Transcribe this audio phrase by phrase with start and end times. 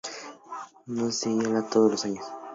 [0.87, 2.25] No se hiela todos los años.